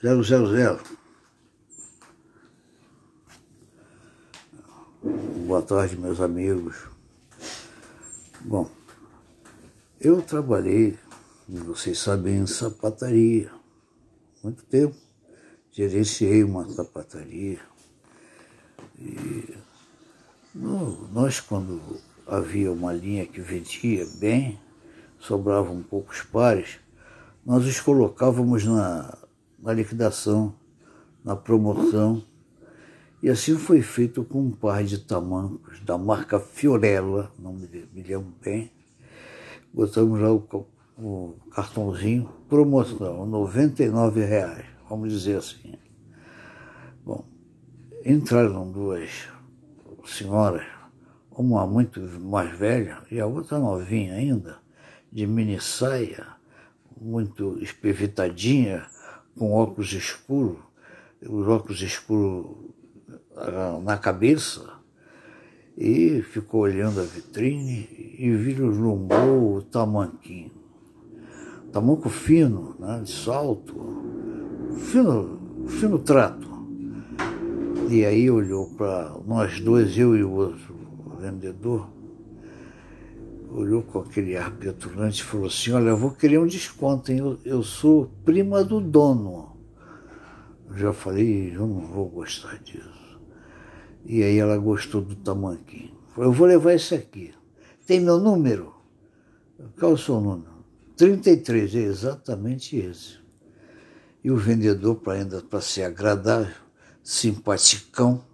000. 0.00 0.78
Boa 5.44 5.60
tarde, 5.60 5.96
meus 5.96 6.20
amigos. 6.20 6.86
Bom, 8.42 8.70
eu 10.00 10.22
trabalhei, 10.22 10.96
vocês 11.48 11.98
sabem, 11.98 12.36
em 12.36 12.46
sapataria. 12.46 13.50
Muito 14.40 14.62
tempo. 14.66 14.94
Gerenciei 15.72 16.44
uma 16.44 16.68
sapataria. 16.68 17.58
E 19.00 19.52
nós, 20.54 21.40
quando 21.40 21.82
havia 22.24 22.70
uma 22.70 22.92
linha 22.92 23.26
que 23.26 23.40
vendia 23.40 24.06
bem, 24.20 24.60
sobravam 25.18 25.82
poucos 25.82 26.22
pares, 26.22 26.78
nós 27.44 27.66
os 27.66 27.80
colocávamos 27.80 28.64
na, 28.64 29.18
na 29.68 29.74
liquidação, 29.74 30.54
na 31.22 31.36
promoção. 31.36 32.22
E 33.22 33.28
assim 33.28 33.54
foi 33.58 33.82
feito 33.82 34.24
com 34.24 34.40
um 34.40 34.50
par 34.50 34.82
de 34.82 34.96
tamancos 34.96 35.80
da 35.80 35.98
marca 35.98 36.40
Fiorella, 36.40 37.30
não 37.38 37.52
me, 37.52 37.68
lembro 37.94 38.32
bem. 38.42 38.72
Botamos 39.70 40.18
lá 40.20 40.32
o, 40.32 40.66
o 40.96 41.34
cartãozinho, 41.50 42.30
promoção, 42.48 43.28
R$ 43.44 44.24
reais, 44.24 44.64
vamos 44.88 45.12
dizer 45.12 45.36
assim. 45.36 45.74
Bom, 47.04 47.26
entraram 48.06 48.72
duas 48.72 49.28
senhoras, 50.06 50.64
uma 51.30 51.66
muito 51.66 52.00
mais 52.00 52.56
velha 52.56 53.02
e 53.10 53.20
a 53.20 53.26
outra 53.26 53.58
novinha 53.58 54.14
ainda, 54.14 54.56
de 55.12 55.26
mini 55.26 55.60
saia, 55.60 56.26
muito 56.98 57.62
espevitadinha, 57.62 58.86
com 59.38 59.52
óculos 59.52 59.92
escuros, 59.92 60.58
os 61.22 61.46
óculos 61.46 61.80
escuros 61.80 62.56
na 63.84 63.96
cabeça, 63.96 64.78
e 65.76 66.22
ficou 66.22 66.62
olhando 66.62 67.00
a 67.00 67.04
vitrine 67.04 67.88
e 68.18 68.30
vislumbrou 68.32 69.56
o 69.56 69.62
tamanquinho. 69.62 70.50
Tamanco 71.72 72.08
fino, 72.08 72.74
né, 72.78 73.02
de 73.04 73.12
salto, 73.12 73.76
fino, 74.76 75.38
fino 75.68 75.98
trato. 75.98 76.48
E 77.88 78.04
aí 78.04 78.28
olhou 78.30 78.70
para 78.74 79.14
nós 79.26 79.60
dois, 79.60 79.96
eu 79.96 80.16
e 80.16 80.24
o 80.24 80.32
outro 80.32 80.74
vendedor, 81.20 81.88
olhou 83.50 83.82
com 83.82 84.00
aquele 84.00 84.36
ar 84.36 84.50
petulante 84.52 85.22
e 85.22 85.24
falou 85.24 85.46
assim, 85.46 85.72
olha, 85.72 85.90
eu 85.90 85.96
vou 85.96 86.10
querer 86.10 86.38
um 86.38 86.46
desconto, 86.46 87.10
hein? 87.10 87.18
Eu, 87.18 87.38
eu 87.44 87.62
sou 87.62 88.10
prima 88.24 88.62
do 88.62 88.80
dono. 88.80 89.56
Eu 90.68 90.76
já 90.76 90.92
falei, 90.92 91.54
eu 91.54 91.66
não 91.66 91.80
vou 91.80 92.08
gostar 92.08 92.58
disso. 92.58 93.18
E 94.04 94.22
aí 94.22 94.38
ela 94.38 94.56
gostou 94.58 95.00
do 95.00 95.16
tamanquinho. 95.16 95.92
Falou, 96.14 96.30
eu 96.30 96.32
vou 96.32 96.46
levar 96.46 96.74
esse 96.74 96.94
aqui. 96.94 97.32
Tem 97.86 98.00
meu 98.00 98.18
número? 98.18 98.74
Qual 99.78 99.92
é 99.92 99.94
o 99.94 99.98
seu 99.98 100.20
número? 100.20 100.58
33, 100.96 101.74
é 101.74 101.78
exatamente 101.78 102.76
esse. 102.76 103.18
E 104.22 104.30
o 104.30 104.36
vendedor, 104.36 104.96
para 104.96 105.14
ainda 105.14 105.40
para 105.40 105.60
ser 105.60 105.84
agradável, 105.84 106.54
simpaticão, 107.02 108.24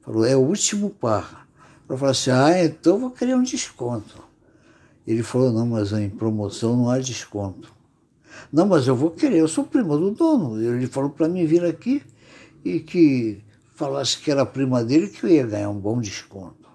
falou, 0.00 0.24
é 0.24 0.34
o 0.34 0.40
último 0.40 0.90
par. 0.90 1.43
Ela 1.88 1.98
falou 1.98 2.10
assim, 2.10 2.30
ah, 2.30 2.64
então 2.64 2.94
eu 2.94 3.00
vou 3.00 3.10
querer 3.10 3.34
um 3.34 3.42
desconto. 3.42 4.22
Ele 5.06 5.22
falou, 5.22 5.52
não, 5.52 5.66
mas 5.66 5.92
em 5.92 6.08
promoção 6.08 6.76
não 6.76 6.90
há 6.90 6.98
desconto. 6.98 7.72
Não, 8.52 8.66
mas 8.66 8.86
eu 8.86 8.96
vou 8.96 9.10
querer, 9.10 9.38
eu 9.38 9.48
sou 9.48 9.64
prima 9.64 9.96
do 9.96 10.10
dono. 10.10 10.60
Ele 10.60 10.86
falou 10.86 11.10
para 11.10 11.28
mim 11.28 11.44
vir 11.44 11.64
aqui 11.64 12.02
e 12.64 12.80
que 12.80 13.44
falasse 13.74 14.18
que 14.18 14.30
era 14.30 14.46
prima 14.46 14.82
dele 14.82 15.08
que 15.08 15.24
eu 15.24 15.30
ia 15.30 15.46
ganhar 15.46 15.68
um 15.68 15.78
bom 15.78 16.00
desconto. 16.00 16.68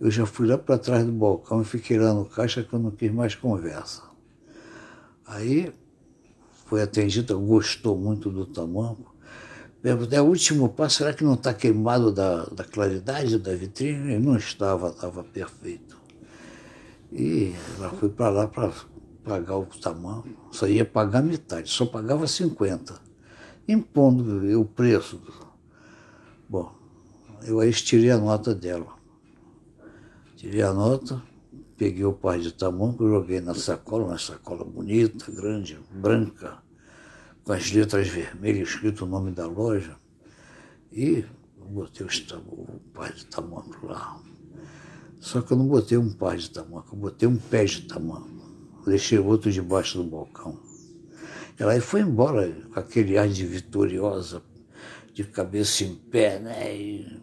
Eu 0.00 0.10
já 0.10 0.26
fui 0.26 0.46
lá 0.46 0.58
para 0.58 0.76
trás 0.76 1.04
do 1.06 1.12
balcão 1.12 1.62
e 1.62 1.64
fiquei 1.64 1.98
lá 1.98 2.12
no 2.12 2.24
caixa 2.24 2.62
que 2.62 2.72
eu 2.72 2.78
não 2.78 2.90
quis 2.90 3.12
mais 3.12 3.34
conversa. 3.34 4.02
Aí 5.26 5.72
foi 6.66 6.82
atendida, 6.82 7.34
gostou 7.34 7.96
muito 7.96 8.30
do 8.30 8.44
tamanco. 8.44 9.13
É 9.84 10.18
o 10.22 10.24
último 10.24 10.70
passo, 10.70 10.96
será 10.96 11.12
que 11.12 11.22
não 11.22 11.34
está 11.34 11.52
queimado 11.52 12.10
da, 12.10 12.46
da 12.46 12.64
claridade 12.64 13.38
da 13.38 13.54
vitrine? 13.54 14.18
Não 14.18 14.34
estava, 14.34 14.88
estava 14.88 15.22
perfeito. 15.22 16.00
E 17.12 17.54
ela 17.76 17.90
foi 17.90 18.08
para 18.08 18.30
lá 18.30 18.48
para 18.48 18.72
pagar 19.22 19.58
o 19.58 19.66
tamanho, 19.66 20.24
só 20.50 20.66
ia 20.66 20.86
pagar 20.86 21.22
metade, 21.22 21.68
só 21.68 21.84
pagava 21.84 22.26
50, 22.26 22.98
impondo 23.68 24.58
o 24.58 24.64
preço. 24.64 25.20
Bom, 26.48 26.74
eu 27.42 27.60
aí 27.60 27.70
tirei 27.70 28.10
a 28.10 28.16
nota 28.16 28.54
dela. 28.54 28.94
Tirei 30.34 30.62
a 30.62 30.72
nota, 30.72 31.22
peguei 31.76 32.06
o 32.06 32.12
par 32.14 32.38
de 32.38 32.52
tamanco, 32.52 33.06
joguei 33.06 33.42
na 33.42 33.54
sacola, 33.54 34.06
uma 34.06 34.18
sacola 34.18 34.64
bonita, 34.64 35.30
grande, 35.30 35.78
branca, 35.92 36.63
com 37.44 37.52
as 37.52 37.70
letras 37.70 38.08
vermelhas, 38.08 38.68
escrito 38.68 39.04
o 39.04 39.08
nome 39.08 39.30
da 39.30 39.46
loja, 39.46 39.96
e 40.90 41.24
botei 41.58 42.06
o 42.06 42.80
par 42.92 43.12
de 43.12 43.26
tamanco 43.26 43.86
lá. 43.86 44.20
Só 45.20 45.40
que 45.40 45.52
eu 45.52 45.56
não 45.56 45.66
botei 45.66 45.98
um 45.98 46.12
par 46.12 46.36
de 46.36 46.50
tamanco, 46.50 46.94
eu 46.94 46.98
botei 46.98 47.28
um 47.28 47.36
pé 47.36 47.64
de 47.64 47.82
tamanco. 47.82 48.28
Deixei 48.86 49.18
outro 49.18 49.50
debaixo 49.50 49.98
do 49.98 50.04
balcão. 50.04 50.58
Ela 51.58 51.80
foi 51.80 52.00
embora 52.00 52.50
com 52.72 52.80
aquele 52.80 53.16
ar 53.16 53.28
de 53.28 53.46
vitoriosa, 53.46 54.42
de 55.12 55.24
cabeça 55.24 55.84
em 55.84 55.94
pé, 55.94 56.38
né? 56.38 56.76
E 56.76 57.22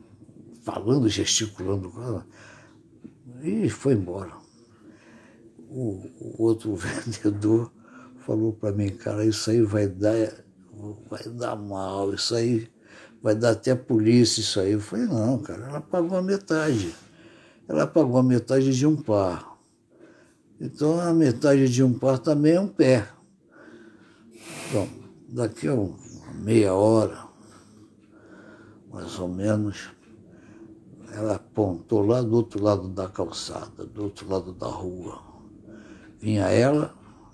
falando, 0.63 1.09
gesticulando. 1.09 1.91
E 3.43 3.69
foi 3.69 3.93
embora. 3.93 4.33
O, 5.69 6.07
o 6.19 6.43
outro 6.43 6.73
vendedor 6.75 7.71
falou 8.25 8.53
para 8.53 8.71
mim, 8.71 8.89
cara, 8.89 9.25
isso 9.25 9.49
aí 9.49 9.61
vai 9.61 9.87
dar, 9.87 10.33
vai 11.09 11.23
dar 11.23 11.55
mal, 11.55 12.13
isso 12.13 12.33
aí 12.35 12.69
vai 13.21 13.35
dar 13.35 13.51
até 13.51 13.75
polícia, 13.75 14.41
isso 14.41 14.59
aí. 14.59 14.71
Eu 14.71 14.79
falei, 14.79 15.05
não, 15.05 15.39
cara, 15.39 15.67
ela 15.67 15.81
pagou 15.81 16.17
a 16.17 16.21
metade 16.21 16.93
ela 17.71 17.87
pagou 17.87 18.17
a 18.17 18.23
metade 18.23 18.75
de 18.75 18.85
um 18.85 18.97
par. 18.97 19.57
Então 20.59 20.99
a 20.99 21.13
metade 21.13 21.69
de 21.69 21.81
um 21.81 21.97
par 21.97 22.19
também 22.19 22.55
é 22.55 22.59
um 22.59 22.67
pé. 22.67 23.07
Bom, 24.73 24.89
daqui 25.29 25.69
a 25.69 25.75
meia 26.35 26.73
hora, 26.73 27.17
mais 28.91 29.17
ou 29.17 29.29
menos, 29.29 29.89
ela 31.13 31.35
apontou 31.35 32.05
lá 32.05 32.21
do 32.21 32.35
outro 32.35 32.61
lado 32.61 32.89
da 32.89 33.07
calçada, 33.07 33.85
do 33.85 34.03
outro 34.03 34.29
lado 34.29 34.51
da 34.51 34.67
rua. 34.67 35.21
Vinha 36.19 36.47
ela, 36.47 36.93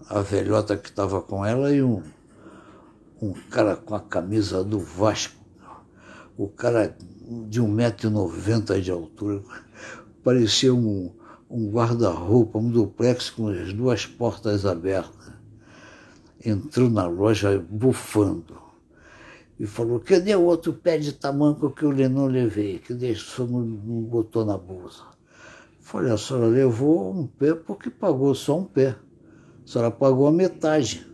a 0.10 0.22
velhota 0.22 0.78
que 0.78 0.90
estava 0.90 1.22
com 1.22 1.46
ela 1.46 1.74
e 1.74 1.82
um, 1.82 2.02
um 3.22 3.34
cara 3.50 3.76
com 3.76 3.96
a 3.96 4.00
camisa 4.00 4.64
do 4.64 4.80
Vasco. 4.80 5.36
O 6.38 6.48
cara 6.48 6.96
de 7.50 7.62
1,90m 7.62 8.80
de 8.80 8.92
altura, 8.92 9.42
parecia 10.24 10.74
um, 10.74 11.12
um 11.50 11.70
guarda-roupa, 11.70 12.60
um 12.60 12.70
duplex 12.70 13.30
com 13.30 13.48
as 13.48 13.74
duas 13.74 14.06
portas 14.06 14.66
abertas. 14.66 15.32
Entrou 16.46 16.90
na 16.90 17.08
loja 17.08 17.58
bufando 17.70 18.58
e 19.60 19.66
falou: 19.66 20.00
cadê 20.00 20.36
o 20.36 20.44
outro 20.44 20.72
pé 20.74 20.98
de 20.98 21.14
tamanco 21.14 21.72
que 21.72 21.84
eu 21.84 21.92
não 22.10 22.28
levei, 22.28 22.80
que 22.80 22.94
deixou, 22.94 23.48
não, 23.48 23.62
não 23.62 24.02
botou 24.04 24.46
na 24.46 24.58
bolsa? 24.58 25.04
Falei, 25.82 26.12
a 26.12 26.18
senhora 26.18 26.48
levou 26.48 27.14
um 27.14 27.28
pé 27.28 27.54
porque 27.54 27.90
pagou 27.90 28.36
só 28.36 28.60
um 28.60 28.64
pé. 28.64 28.96
Senhora 29.68 29.92
pagou 29.92 30.28
a 30.28 30.32
metade. 30.32 31.06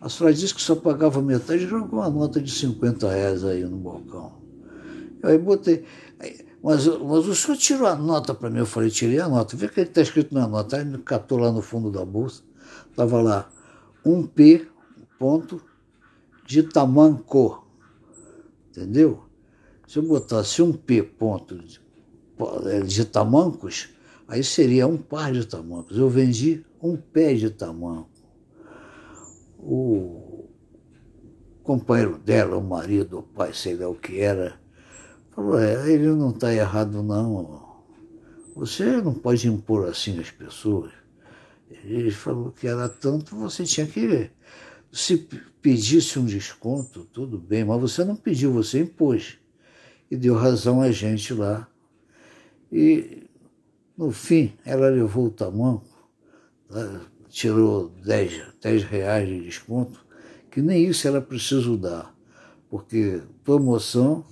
A 0.00 0.08
senhora 0.08 0.34
disse 0.34 0.54
que 0.54 0.62
só 0.62 0.74
pagava 0.74 1.20
metade 1.20 1.64
e 1.64 1.68
jogou 1.68 2.00
uma 2.00 2.08
nota 2.08 2.40
de 2.40 2.50
50 2.50 3.06
reais 3.06 3.44
aí 3.44 3.62
no 3.64 3.76
balcão. 3.76 4.32
Eu 5.22 5.28
aí 5.28 5.36
botei. 5.36 5.84
Mas, 6.62 6.86
mas 6.86 7.28
o 7.28 7.34
senhor 7.34 7.56
tirou 7.58 7.86
a 7.86 7.94
nota 7.94 8.32
para 8.32 8.48
mim. 8.48 8.60
Eu 8.60 8.66
falei, 8.66 8.88
tirei 8.88 9.20
a 9.20 9.28
nota. 9.28 9.54
Vê 9.58 9.68
que 9.68 9.82
está 9.82 10.00
escrito 10.00 10.34
na 10.34 10.48
nota. 10.48 10.76
Aí 10.76 10.82
ele 10.82 10.96
catou 11.02 11.36
lá 11.36 11.52
no 11.52 11.60
fundo 11.60 11.90
da 11.90 12.02
bolsa. 12.02 12.42
Estava 12.88 13.20
lá, 13.20 13.50
um 14.06 14.26
P 14.26 14.66
ponto 15.18 15.62
de 16.46 16.62
tamanco. 16.62 17.62
Entendeu? 18.70 19.22
Se 19.86 19.98
eu 19.98 20.02
botasse 20.02 20.62
um 20.62 20.72
P 20.72 21.02
ponto 21.02 21.58
de, 21.58 21.78
de 22.86 23.04
tamancos, 23.04 23.90
aí 24.26 24.42
seria 24.42 24.86
um 24.86 24.96
par 24.96 25.30
de 25.30 25.46
tamancos. 25.46 25.98
Eu 25.98 26.08
vendi 26.08 26.64
um 26.82 26.96
pé 26.96 27.34
de 27.34 27.50
tamanco. 27.50 28.10
O 29.58 30.48
companheiro 31.62 32.18
dela, 32.18 32.56
o 32.56 32.62
marido, 32.62 33.20
o 33.20 33.22
pai, 33.22 33.54
sei 33.54 33.76
lá 33.76 33.88
o 33.88 33.94
que 33.94 34.20
era, 34.20 34.60
Falou, 35.32 35.58
é, 35.58 35.90
ele 35.90 36.08
não 36.08 36.30
está 36.30 36.52
errado 36.52 37.02
não. 37.02 37.82
Você 38.54 39.00
não 39.00 39.14
pode 39.14 39.48
impor 39.48 39.88
assim 39.88 40.18
as 40.20 40.30
pessoas. 40.30 40.92
Ele 41.84 42.10
falou 42.10 42.52
que 42.52 42.66
era 42.66 42.86
tanto, 42.86 43.34
você 43.34 43.64
tinha 43.64 43.86
que 43.86 44.30
se 44.92 45.26
pedisse 45.62 46.18
um 46.18 46.26
desconto, 46.26 47.06
tudo 47.06 47.38
bem, 47.38 47.64
mas 47.64 47.80
você 47.80 48.04
não 48.04 48.14
pediu, 48.14 48.52
você 48.52 48.80
impôs. 48.80 49.38
E 50.10 50.16
deu 50.16 50.34
razão 50.34 50.82
a 50.82 50.92
gente 50.92 51.32
lá. 51.32 51.66
E, 52.70 53.24
no 53.96 54.12
fim, 54.12 54.52
ela 54.66 54.90
levou 54.90 55.26
o 55.26 55.30
tamanco, 55.30 55.86
tá? 55.88 55.91
Tirou 57.28 57.88
10, 58.04 58.42
10 58.60 58.84
reais 58.84 59.28
de 59.28 59.40
desconto, 59.44 60.04
que 60.50 60.60
nem 60.60 60.84
isso 60.84 61.08
ela 61.08 61.20
precisou 61.20 61.76
dar, 61.76 62.14
porque 62.68 63.22
promoção, 63.42 64.24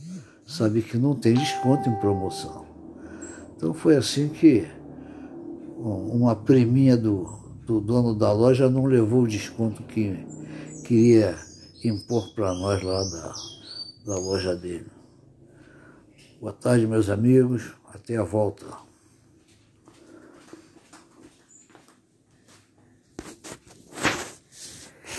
sabe 0.46 0.82
que 0.82 0.98
não 0.98 1.14
tem 1.14 1.34
desconto 1.34 1.88
em 1.88 1.96
promoção. 1.96 2.66
Então 3.56 3.72
foi 3.72 3.96
assim 3.96 4.28
que 4.28 4.66
uma 5.78 6.36
priminha 6.36 6.96
do, 6.96 7.24
do 7.64 7.80
dono 7.80 8.14
da 8.14 8.32
loja 8.32 8.68
não 8.68 8.84
levou 8.86 9.22
o 9.22 9.28
desconto 9.28 9.82
que 9.84 10.26
queria 10.84 11.38
impor 11.84 12.34
para 12.34 12.52
nós 12.52 12.82
lá 12.82 13.02
da, 13.04 13.34
da 14.06 14.18
loja 14.18 14.54
dele. 14.54 14.86
Boa 16.40 16.52
tarde, 16.52 16.86
meus 16.86 17.08
amigos. 17.08 17.72
Até 17.92 18.16
a 18.16 18.24
volta. 18.24 18.89